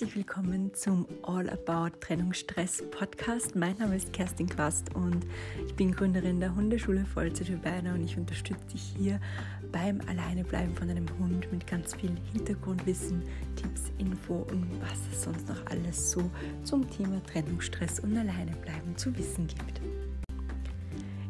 [0.00, 3.54] herzlich willkommen zum All About Trennungsstress Podcast.
[3.54, 5.26] Mein Name ist Kerstin Quast und
[5.66, 9.20] ich bin Gründerin der Hundeschule Vollzeit für Beine und ich unterstütze dich hier
[9.70, 13.22] beim Alleinebleiben von einem Hund mit ganz viel Hintergrundwissen,
[13.56, 16.30] Tipps, Info und was es sonst noch alles so
[16.64, 19.82] zum Thema Trennungsstress und Alleinebleiben zu wissen gibt.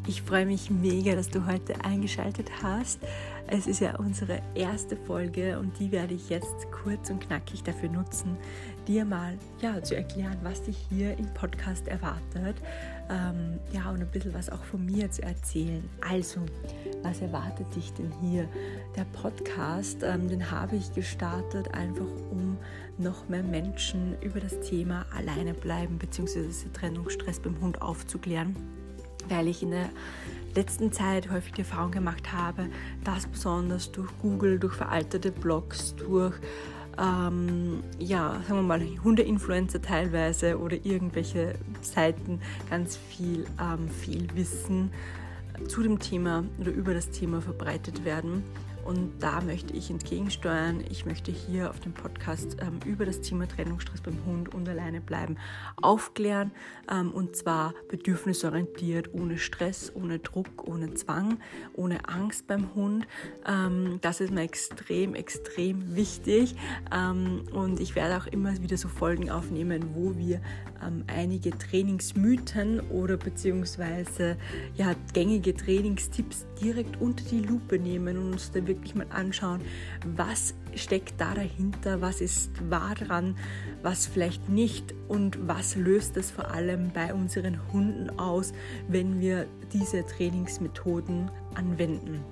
[0.07, 3.01] Ich freue mich mega, dass du heute eingeschaltet hast.
[3.53, 7.89] Es ist ja unsere erste Folge und die werde ich jetzt kurz und knackig dafür
[7.89, 8.37] nutzen,
[8.87, 12.55] dir mal ja, zu erklären, was dich hier im Podcast erwartet.
[13.11, 15.83] Ähm, ja, und ein bisschen was auch von mir zu erzählen.
[16.09, 16.43] Also,
[17.03, 18.49] was erwartet dich denn hier?
[18.95, 22.57] Der Podcast, ähm, den habe ich gestartet, einfach um
[22.99, 26.51] noch mehr Menschen über das Thema alleine bleiben bzw.
[26.73, 28.55] Trennungsstress beim Hund aufzuklären
[29.29, 29.91] weil ich in der
[30.55, 32.69] letzten Zeit häufig die Erfahrung gemacht habe,
[33.05, 36.35] dass besonders durch Google, durch veraltete Blogs, durch
[36.99, 44.91] ähm, ja, sagen wir mal, Hundeinfluencer teilweise oder irgendwelche Seiten ganz viel, ähm, viel Wissen
[45.69, 48.43] zu dem Thema oder über das Thema verbreitet werden.
[48.85, 50.83] Und da möchte ich entgegensteuern.
[50.91, 55.01] Ich möchte hier auf dem Podcast ähm, über das Thema Trennungsstress beim Hund und alleine
[55.01, 55.37] bleiben
[55.81, 56.51] aufklären.
[56.91, 61.39] Ähm, und zwar bedürfnisorientiert, ohne Stress, ohne Druck, ohne Zwang,
[61.75, 63.07] ohne Angst beim Hund.
[63.47, 66.55] Ähm, das ist mir extrem, extrem wichtig.
[66.93, 70.41] Ähm, und ich werde auch immer wieder so Folgen aufnehmen, wo wir
[70.83, 74.37] ähm, einige Trainingsmythen oder beziehungsweise
[74.75, 79.61] ja, gängige Trainingstipps direkt unter die Lupe nehmen und uns da wirklich mal anschauen,
[80.17, 83.37] was steckt da dahinter, was ist wahr dran,
[83.83, 88.53] was vielleicht nicht und was löst es vor allem bei unseren Hunden aus,
[88.89, 92.25] wenn wir diese Trainingsmethoden anwenden.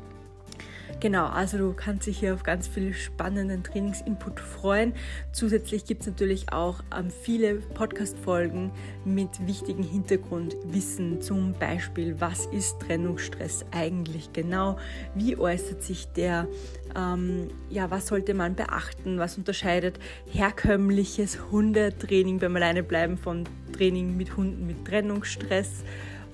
[1.00, 4.94] Genau, also du kannst dich hier auf ganz viel spannenden Trainingsinput freuen.
[5.30, 8.72] Zusätzlich gibt es natürlich auch ähm, viele Podcast-Folgen
[9.04, 14.76] mit wichtigen Hintergrundwissen, zum Beispiel, was ist Trennungsstress eigentlich genau,
[15.14, 16.48] wie äußert sich der,
[16.96, 20.00] ähm, ja, was sollte man beachten, was unterscheidet
[20.32, 25.84] herkömmliches Hundetraining beim Alleinebleiben von Training mit Hunden mit Trennungsstress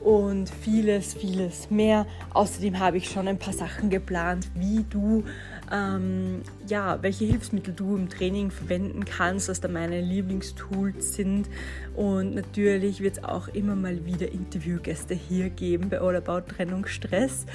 [0.05, 2.07] und vieles, vieles mehr.
[2.35, 5.25] Außerdem habe ich schon ein paar Sachen geplant, wie du,
[5.73, 11.49] ähm, ja, welche Hilfsmittel du im Training verwenden kannst, was da meine Lieblingstools sind.
[11.97, 17.47] Und natürlich wird es auch immer mal wieder Interviewgäste hier geben bei All About Trennungsstress.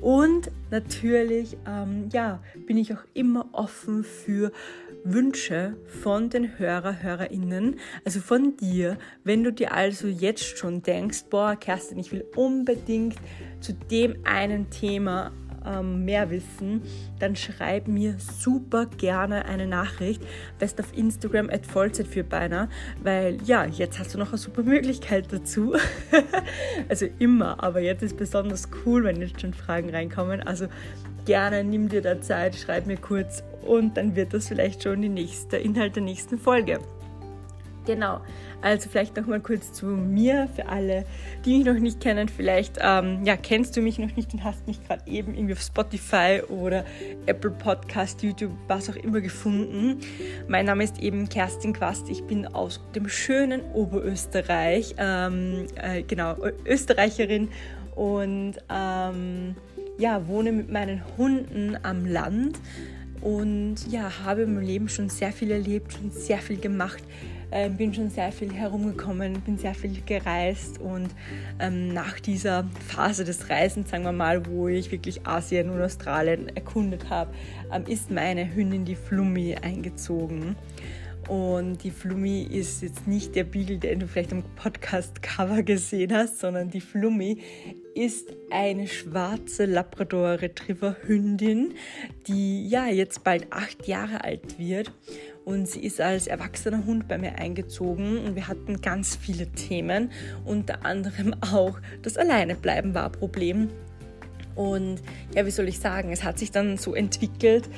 [0.00, 4.50] Und natürlich, ähm, ja, bin ich auch immer offen für
[5.04, 11.24] Wünsche von den Hörer, Hörerinnen, also von dir, wenn du dir also jetzt schon denkst,
[11.30, 13.16] boah, Kerstin, ich will unbedingt
[13.60, 15.32] zu dem einen Thema
[15.66, 16.82] ähm, mehr wissen,
[17.18, 20.22] dann schreib mir super gerne eine Nachricht.
[20.58, 22.68] Best auf Instagram at Vollzeit für Beiner,
[23.02, 25.74] weil ja, jetzt hast du noch eine super Möglichkeit dazu.
[26.88, 30.40] also immer, aber jetzt ist besonders cool, wenn jetzt schon Fragen reinkommen.
[30.40, 30.68] Also
[31.24, 35.08] gerne nimm dir da Zeit, schreib mir kurz und dann wird das vielleicht schon die
[35.08, 36.80] nächste Inhalt der nächsten Folge.
[37.88, 38.20] Genau,
[38.60, 41.06] also vielleicht noch mal kurz zu mir für alle,
[41.46, 42.28] die mich noch nicht kennen.
[42.28, 45.62] Vielleicht ähm, ja, kennst du mich noch nicht und hast mich gerade eben irgendwie auf
[45.62, 46.84] Spotify oder
[47.24, 50.00] Apple Podcast, YouTube, was auch immer gefunden.
[50.48, 52.10] Mein Name ist eben Kerstin Quast.
[52.10, 56.36] Ich bin aus dem schönen Oberösterreich, ähm, äh, genau,
[56.66, 57.48] Österreicherin
[57.94, 59.56] und ähm,
[59.98, 62.58] ja, wohne mit meinen Hunden am Land
[63.20, 67.02] und ja, habe im Leben schon sehr viel erlebt, schon sehr viel gemacht,
[67.50, 71.08] äh, bin schon sehr viel herumgekommen, bin sehr viel gereist und
[71.58, 76.48] ähm, nach dieser Phase des Reisens, sagen wir mal, wo ich wirklich Asien und Australien
[76.54, 77.32] erkundet habe,
[77.72, 80.56] ähm, ist meine Hündin, die Flummi, eingezogen.
[81.28, 86.38] Und die Flummi ist jetzt nicht der Beagle, den du vielleicht am Podcast-Cover gesehen hast,
[86.38, 87.42] sondern die Flummi
[87.94, 91.74] ist eine schwarze Labrador Retriever Hündin,
[92.26, 94.90] die ja jetzt bald acht Jahre alt wird.
[95.44, 100.10] Und sie ist als erwachsener Hund bei mir eingezogen und wir hatten ganz viele Themen,
[100.46, 103.68] unter anderem auch das Alleinebleiben war ein Problem.
[104.54, 105.02] Und
[105.34, 107.68] ja, wie soll ich sagen, es hat sich dann so entwickelt,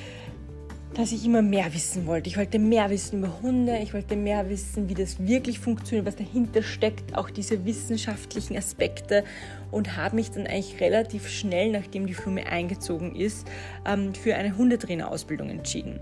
[1.01, 2.29] dass ich immer mehr wissen wollte.
[2.29, 6.17] Ich wollte mehr wissen über Hunde, ich wollte mehr wissen, wie das wirklich funktioniert, was
[6.17, 9.25] dahinter steckt, auch diese wissenschaftlichen Aspekte
[9.71, 13.49] und habe mich dann eigentlich relativ schnell, nachdem die Flume eingezogen ist,
[13.87, 16.01] ähm, für eine Hundetrainerausbildung entschieden.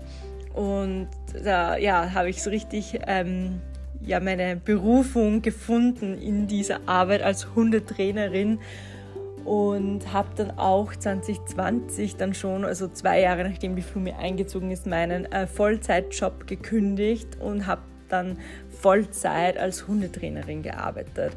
[0.53, 1.07] Und
[1.45, 3.61] da ja, habe ich so richtig ähm,
[4.01, 8.59] ja, meine Berufung gefunden in dieser Arbeit als Hundetrainerin
[9.45, 14.85] und habe dann auch 2020 dann schon, also zwei Jahre nachdem die Flumi eingezogen ist,
[14.85, 18.37] meinen äh, Vollzeitjob gekündigt und habe dann
[18.69, 21.33] Vollzeit als Hundetrainerin gearbeitet.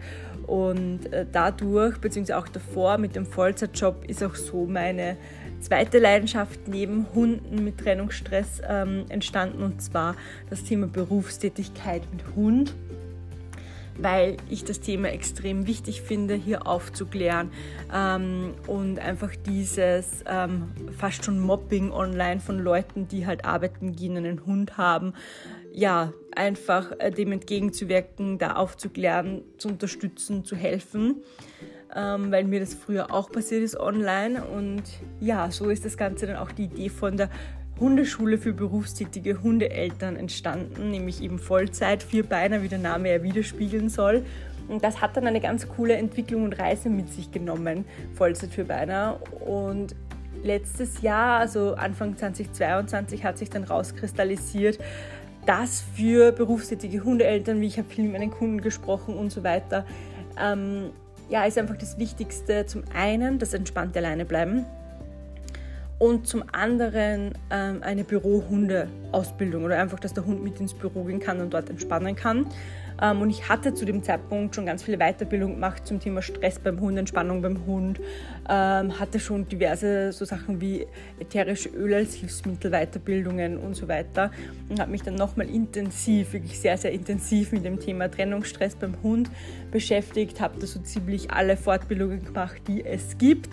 [0.46, 5.16] Und äh, dadurch, beziehungsweise auch davor mit dem Vollzeitjob, ist auch so meine
[5.60, 10.16] zweite Leidenschaft neben Hunden mit Trennungsstress ähm, entstanden und zwar
[10.50, 12.74] das Thema Berufstätigkeit mit Hund
[13.98, 17.50] weil ich das Thema extrem wichtig finde, hier aufzuklären
[17.92, 20.68] ähm, und einfach dieses ähm,
[20.98, 25.14] fast schon Mobbing online von Leuten, die halt arbeiten gehen, einen Hund haben,
[25.72, 31.22] ja, einfach äh, dem entgegenzuwirken, da aufzuklären, zu unterstützen, zu helfen.
[31.94, 34.42] Ähm, weil mir das früher auch passiert ist online.
[34.44, 34.82] Und
[35.20, 37.28] ja, so ist das Ganze dann auch die Idee von der
[37.82, 44.24] Hundeschule für berufstätige Hundeeltern entstanden, nämlich eben Vollzeit, Vierbeiner, wie der Name ja widerspiegeln soll.
[44.68, 47.84] Und das hat dann eine ganz coole Entwicklung und Reise mit sich genommen,
[48.14, 49.18] Vollzeit Vierbeiner.
[49.44, 49.96] Und
[50.44, 54.78] letztes Jahr, also Anfang 2022, hat sich dann rauskristallisiert,
[55.44, 59.84] dass für berufstätige Hundeeltern, wie ich habe viel mit meinen Kunden gesprochen und so weiter,
[60.40, 60.90] ähm,
[61.28, 64.66] ja, ist einfach das Wichtigste zum einen das entspannte Alleinebleiben
[66.02, 68.02] und zum anderen ähm, eine
[69.12, 72.46] Bürohunde-Ausbildung oder einfach, dass der Hund mit ins Büro gehen kann und dort entspannen kann.
[73.00, 76.58] Ähm, und ich hatte zu dem Zeitpunkt schon ganz viele Weiterbildungen gemacht zum Thema Stress
[76.58, 78.00] beim Hund, Entspannung beim Hund,
[78.48, 80.86] ähm, hatte schon diverse so Sachen wie
[81.18, 84.30] ätherische Öle als Hilfsmittel, Weiterbildungen und so weiter.
[84.68, 88.94] Und habe mich dann nochmal intensiv, wirklich sehr, sehr intensiv mit dem Thema Trennungsstress beim
[89.02, 89.30] Hund
[89.70, 93.50] beschäftigt, habe da so ziemlich alle Fortbildungen gemacht, die es gibt,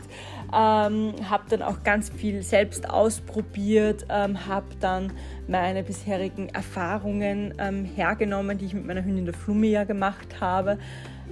[0.53, 5.11] ähm, habe dann auch ganz viel selbst ausprobiert, habe dann
[5.49, 10.77] meine bisherigen Erfahrungen ähm, hergenommen, die ich mit meiner Hündin der Flumme ja gemacht habe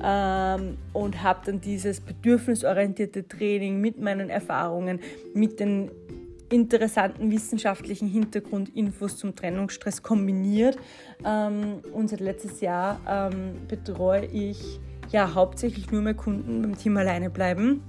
[0.04, 5.00] ähm, und habe dann dieses bedürfnisorientierte Training mit meinen Erfahrungen,
[5.34, 5.92] mit den
[6.50, 10.78] interessanten wissenschaftlichen Hintergrundinfos zum Trennungsstress kombiniert.
[11.24, 14.80] Ähm, und seit letztes Jahr ähm, betreue ich
[15.12, 17.84] ja hauptsächlich nur mehr Kunden beim Thema Alleine bleiben.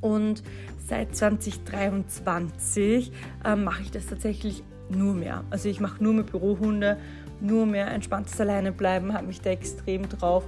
[0.00, 0.42] Und
[0.86, 3.12] seit 2023
[3.44, 5.44] äh, mache ich das tatsächlich nur mehr.
[5.50, 6.98] Also ich mache nur mehr Bürohunde,
[7.40, 10.44] nur mehr entspanntes Alleinebleiben, habe mich da extrem drauf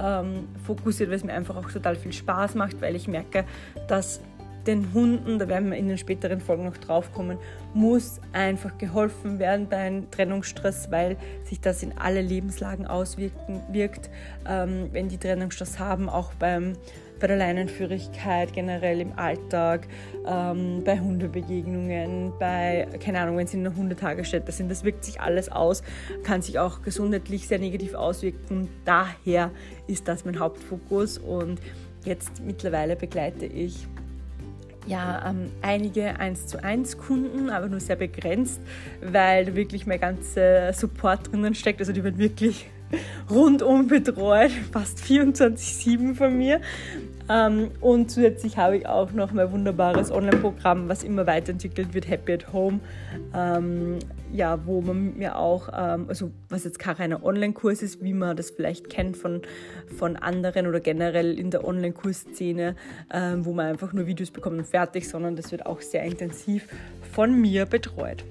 [0.00, 3.44] ähm, fokussiert, weil es mir einfach auch total viel Spaß macht, weil ich merke,
[3.88, 4.20] dass
[4.66, 7.38] den Hunden, da werden wir in den späteren Folgen noch drauf kommen,
[7.72, 14.10] muss einfach geholfen werden beim Trennungsstress, weil sich das in alle Lebenslagen auswirkt,
[14.46, 16.74] ähm, wenn die Trennungsstress haben, auch beim
[17.20, 19.86] bei der Leinenführigkeit, generell im Alltag,
[20.26, 24.70] ähm, bei Hundebegegnungen, bei, keine Ahnung, wenn sie in einer Hundetagesstätte sind.
[24.70, 25.82] Das wirkt sich alles aus,
[26.24, 28.68] kann sich auch gesundheitlich sehr negativ auswirken.
[28.84, 29.50] Daher
[29.86, 31.60] ist das mein Hauptfokus und
[32.04, 33.86] jetzt mittlerweile begleite ich
[34.86, 38.60] ja, ähm, einige 1 zu 1 Kunden, aber nur sehr begrenzt,
[39.02, 41.80] weil wirklich mein ganzer Support drinnen steckt.
[41.80, 42.66] Also die werden wirklich
[43.30, 46.60] rundum betreut, fast 24-7 von mir.
[47.30, 52.32] Ähm, und zusätzlich habe ich auch noch mein wunderbares Online-Programm, was immer weiterentwickelt wird, Happy
[52.32, 52.80] at Home.
[53.32, 54.00] Ähm,
[54.32, 58.36] ja, wo man mir auch, ähm, also was jetzt kein reiner Online-Kurs ist, wie man
[58.36, 59.42] das vielleicht kennt von,
[59.96, 62.74] von anderen oder generell in der Online-Kursszene,
[63.38, 66.68] wo man einfach nur Videos bekommt und fertig, sondern das wird auch sehr intensiv
[67.12, 68.24] von mir betreut.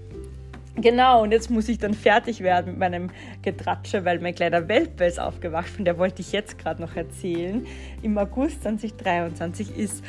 [0.81, 3.09] Genau, und jetzt muss ich dann fertig werden mit meinem
[3.41, 7.65] Getratsche, weil mein kleiner Welpe ist aufgewacht, von der wollte ich jetzt gerade noch erzählen.
[8.01, 10.03] Im August 2023 ist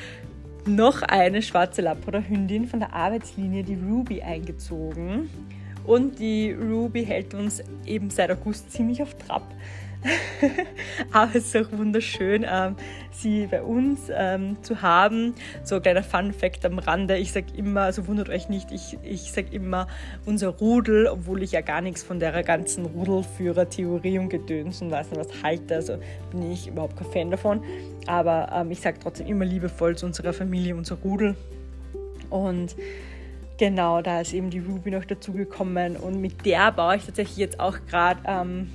[0.66, 5.28] noch eine schwarze Labrador-Hündin von der Arbeitslinie, die Ruby, eingezogen.
[5.84, 9.52] Und die Ruby hält uns eben seit August ziemlich auf Trab.
[11.12, 12.76] Aber es ist auch wunderschön, ähm,
[13.12, 15.34] sie bei uns ähm, zu haben.
[15.62, 19.32] So ein kleiner Fun-Fact am Rande: Ich sage immer, also wundert euch nicht, ich, ich
[19.32, 19.88] sage immer
[20.24, 25.10] unser Rudel, obwohl ich ja gar nichts von der ganzen Rudelführer-Theorie und Gedöns und weiß
[25.10, 25.74] nicht was halte.
[25.74, 25.98] Also
[26.30, 27.62] bin ich überhaupt kein Fan davon.
[28.06, 31.36] Aber ähm, ich sage trotzdem immer liebevoll zu unserer Familie, unser Rudel.
[32.30, 32.74] Und
[33.58, 37.60] genau, da ist eben die Ruby noch dazugekommen und mit der baue ich tatsächlich jetzt
[37.60, 38.70] auch gerade ähm,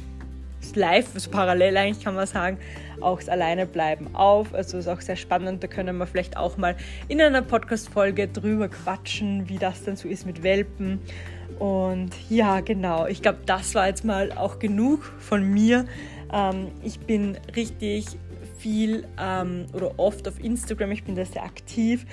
[0.75, 2.57] live, also parallel eigentlich kann man sagen,
[3.01, 4.53] auch das Alleinebleiben auf.
[4.53, 6.75] Also ist auch sehr spannend, da können wir vielleicht auch mal
[7.07, 10.99] in einer Podcast-Folge drüber quatschen, wie das dann so ist mit Welpen.
[11.59, 15.85] Und ja, genau, ich glaube, das war jetzt mal auch genug von mir.
[16.33, 18.05] Ähm, ich bin richtig
[18.57, 22.05] viel ähm, oder oft auf Instagram, ich bin da sehr aktiv.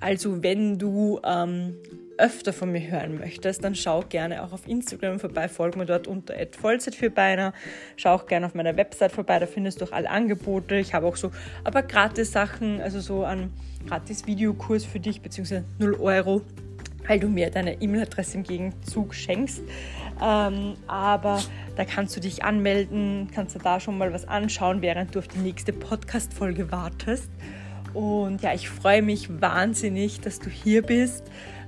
[0.00, 1.74] Also wenn du ähm,
[2.20, 6.06] öfter von mir hören möchtest, dann schau gerne auch auf Instagram vorbei, folg mir dort
[6.06, 7.52] unter Vollzeit für Beiner.
[7.96, 10.76] Schau auch gerne auf meiner Website vorbei, da findest du auch alle Angebote.
[10.76, 11.30] Ich habe auch so
[11.64, 13.52] aber gratis Sachen, also so einen
[13.88, 16.42] gratis Videokurs für dich, beziehungsweise 0 Euro
[17.10, 19.62] weil du mir deine E-Mail-Adresse im Gegenzug schenkst.
[20.22, 21.40] Ähm, aber
[21.74, 25.26] da kannst du dich anmelden, kannst du da schon mal was anschauen, während du auf
[25.26, 27.28] die nächste Podcast-Folge wartest.
[27.94, 31.24] Und ja, ich freue mich wahnsinnig, dass du hier bist,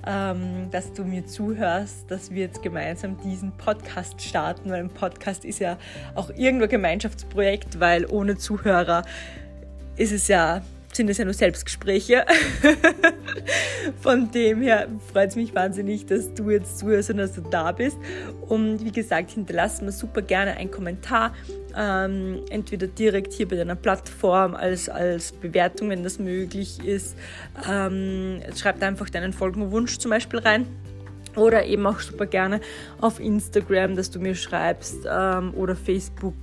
[0.06, 5.44] ähm, dass du mir zuhörst, dass wir jetzt gemeinsam diesen Podcast starten, weil ein Podcast
[5.44, 5.76] ist ja
[6.14, 9.02] auch irgendwo Gemeinschaftsprojekt, weil ohne Zuhörer
[9.96, 12.24] ist es ja sind es ja nur Selbstgespräche.
[14.00, 17.72] Von dem her freut es mich wahnsinnig, dass du jetzt zuhörst und dass du da
[17.72, 17.96] bist.
[18.48, 21.34] Und wie gesagt, hinterlass mir super gerne einen Kommentar.
[21.76, 27.16] Ähm, entweder direkt hier bei deiner Plattform als, als Bewertung, wenn das möglich ist.
[27.68, 30.66] Ähm, schreib einfach deinen Folgenwunsch zum Beispiel rein.
[31.34, 32.60] Oder eben auch super gerne
[33.00, 36.34] auf Instagram, dass du mir schreibst ähm, oder Facebook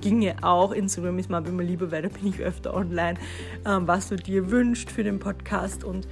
[0.00, 0.72] ginge auch.
[0.72, 3.18] Instagram ist mir immer lieber, weil da bin ich öfter online,
[3.64, 5.84] ähm, was du dir wünscht für den Podcast.
[5.84, 6.06] Und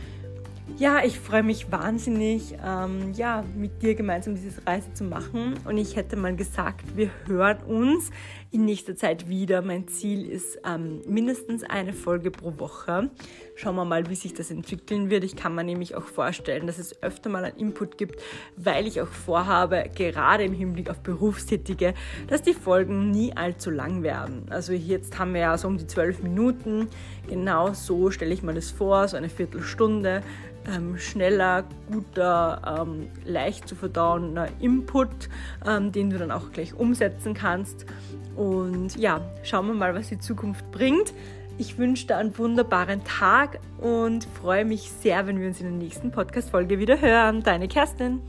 [0.79, 5.55] ja, ich freue mich wahnsinnig, ähm, ja, mit dir gemeinsam diese Reise zu machen.
[5.65, 8.11] Und ich hätte mal gesagt, wir hören uns
[8.55, 9.63] in nächster Zeit wieder.
[9.63, 13.11] Mein Ziel ist ähm, mindestens eine Folge pro Woche.
[13.57, 15.25] Schauen wir mal, wie sich das entwickeln wird.
[15.25, 18.23] Ich kann mir nämlich auch vorstellen, dass es öfter mal einen Input gibt,
[18.57, 21.95] weil ich auch vorhabe, gerade im Hinblick auf Berufstätige,
[22.29, 24.47] dass die Folgen nie allzu lang werden.
[24.51, 26.89] Also jetzt haben wir ja so um die zwölf Minuten.
[27.29, 30.23] Genau so stelle ich mir das vor, so eine Viertelstunde
[30.73, 35.29] ähm, schneller, guter, ähm, leicht zu verdauender Input,
[35.67, 37.87] ähm, den du dann auch gleich umsetzen kannst.
[38.37, 41.13] Und ja, schauen wir mal, was die Zukunft bringt.
[41.57, 45.77] Ich wünsche dir einen wunderbaren Tag und freue mich sehr, wenn wir uns in der
[45.77, 47.43] nächsten Podcast-Folge wieder hören.
[47.45, 48.21] Deine Kerstin.